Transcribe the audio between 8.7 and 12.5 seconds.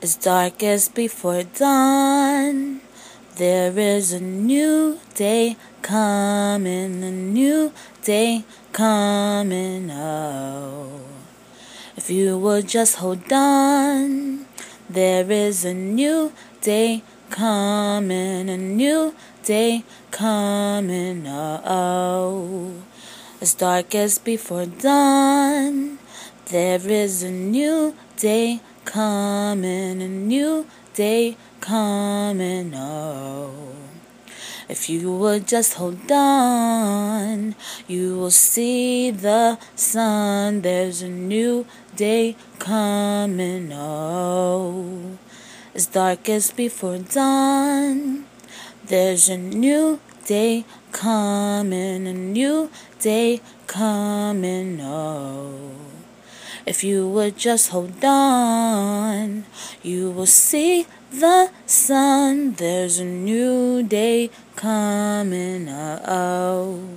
coming. Oh, if you